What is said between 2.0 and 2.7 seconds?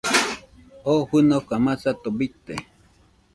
bite.